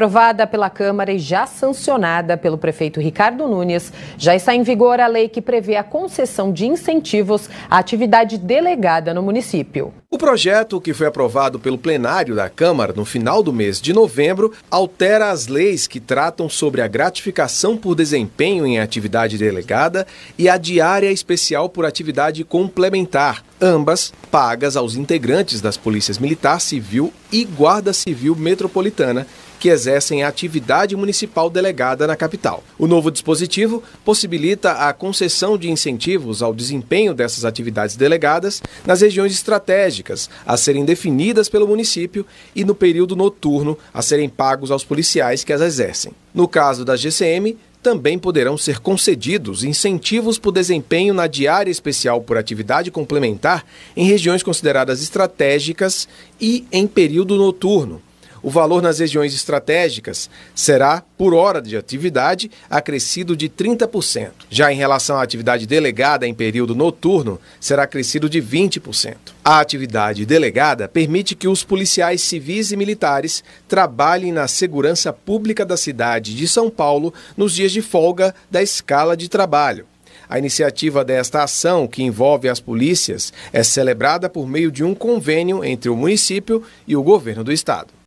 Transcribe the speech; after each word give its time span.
Aprovada 0.00 0.46
pela 0.46 0.70
Câmara 0.70 1.12
e 1.12 1.18
já 1.18 1.46
sancionada 1.46 2.34
pelo 2.34 2.56
prefeito 2.56 2.98
Ricardo 2.98 3.46
Nunes, 3.46 3.92
já 4.16 4.34
está 4.34 4.54
em 4.54 4.62
vigor 4.62 4.98
a 4.98 5.06
lei 5.06 5.28
que 5.28 5.42
prevê 5.42 5.76
a 5.76 5.84
concessão 5.84 6.50
de 6.50 6.64
incentivos 6.64 7.50
à 7.68 7.76
atividade 7.76 8.38
delegada 8.38 9.12
no 9.12 9.22
município. 9.22 9.92
O 10.10 10.16
projeto, 10.16 10.80
que 10.80 10.94
foi 10.94 11.06
aprovado 11.06 11.60
pelo 11.60 11.76
plenário 11.76 12.34
da 12.34 12.48
Câmara 12.48 12.94
no 12.96 13.04
final 13.04 13.42
do 13.42 13.52
mês 13.52 13.78
de 13.78 13.92
novembro, 13.92 14.54
altera 14.70 15.30
as 15.30 15.48
leis 15.48 15.86
que 15.86 16.00
tratam 16.00 16.48
sobre 16.48 16.80
a 16.80 16.88
gratificação 16.88 17.76
por 17.76 17.94
desempenho 17.94 18.66
em 18.66 18.80
atividade 18.80 19.36
delegada 19.36 20.06
e 20.38 20.48
a 20.48 20.56
diária 20.56 21.12
especial 21.12 21.68
por 21.68 21.84
atividade 21.84 22.42
complementar, 22.42 23.44
ambas 23.60 24.14
pagas 24.30 24.78
aos 24.78 24.96
integrantes 24.96 25.60
das 25.60 25.76
polícias 25.76 26.18
militar, 26.18 26.58
civil 26.58 27.12
e 27.30 27.44
guarda 27.44 27.92
civil 27.92 28.34
metropolitana 28.34 29.26
que 29.60 29.68
exercem 29.68 30.22
a 30.22 30.28
atividade 30.28 30.96
municipal 30.96 31.50
delegada 31.50 32.06
na 32.06 32.16
capital. 32.16 32.64
O 32.78 32.86
novo 32.86 33.10
dispositivo 33.10 33.82
possibilita 34.02 34.72
a 34.72 34.92
concessão 34.94 35.58
de 35.58 35.70
incentivos 35.70 36.42
ao 36.42 36.54
desempenho 36.54 37.12
dessas 37.12 37.44
atividades 37.44 37.94
delegadas 37.94 38.62
nas 38.86 39.02
regiões 39.02 39.32
estratégicas, 39.32 40.30
a 40.46 40.56
serem 40.56 40.84
definidas 40.84 41.50
pelo 41.50 41.68
município, 41.68 42.26
e 42.56 42.64
no 42.64 42.74
período 42.74 43.14
noturno, 43.14 43.76
a 43.92 44.00
serem 44.00 44.30
pagos 44.30 44.70
aos 44.70 44.82
policiais 44.82 45.44
que 45.44 45.52
as 45.52 45.60
exercem. 45.60 46.12
No 46.34 46.48
caso 46.48 46.82
da 46.82 46.96
GCM, 46.96 47.58
também 47.82 48.18
poderão 48.18 48.56
ser 48.56 48.78
concedidos 48.78 49.64
incentivos 49.64 50.38
por 50.38 50.52
desempenho 50.52 51.12
na 51.12 51.26
diária 51.26 51.70
especial 51.70 52.20
por 52.20 52.36
atividade 52.36 52.90
complementar 52.90 53.64
em 53.96 54.06
regiões 54.06 54.42
consideradas 54.42 55.02
estratégicas 55.02 56.08
e 56.40 56.64
em 56.72 56.86
período 56.86 57.36
noturno. 57.36 58.02
O 58.42 58.48
valor 58.48 58.80
nas 58.80 58.98
regiões 58.98 59.34
estratégicas 59.34 60.30
será, 60.54 61.02
por 61.18 61.34
hora 61.34 61.60
de 61.60 61.76
atividade, 61.76 62.50
acrescido 62.70 63.36
de 63.36 63.48
30%. 63.48 64.30
Já 64.48 64.72
em 64.72 64.76
relação 64.76 65.16
à 65.16 65.22
atividade 65.22 65.66
delegada 65.66 66.26
em 66.26 66.32
período 66.32 66.74
noturno, 66.74 67.38
será 67.60 67.86
crescido 67.86 68.30
de 68.30 68.40
20%. 68.40 69.16
A 69.44 69.60
atividade 69.60 70.24
delegada 70.24 70.88
permite 70.88 71.34
que 71.34 71.48
os 71.48 71.62
policiais 71.62 72.22
civis 72.22 72.72
e 72.72 72.76
militares 72.76 73.44
trabalhem 73.68 74.32
na 74.32 74.48
segurança 74.48 75.12
pública 75.12 75.64
da 75.64 75.76
cidade 75.76 76.34
de 76.34 76.48
São 76.48 76.70
Paulo 76.70 77.12
nos 77.36 77.54
dias 77.54 77.72
de 77.72 77.82
folga 77.82 78.34
da 78.50 78.62
escala 78.62 79.16
de 79.16 79.28
trabalho. 79.28 79.86
A 80.28 80.38
iniciativa 80.38 81.04
desta 81.04 81.42
ação, 81.42 81.88
que 81.88 82.04
envolve 82.04 82.48
as 82.48 82.60
polícias, 82.60 83.32
é 83.52 83.64
celebrada 83.64 84.30
por 84.30 84.46
meio 84.46 84.70
de 84.70 84.84
um 84.84 84.94
convênio 84.94 85.64
entre 85.64 85.90
o 85.90 85.96
município 85.96 86.62
e 86.86 86.96
o 86.96 87.02
governo 87.02 87.42
do 87.42 87.52
estado. 87.52 87.99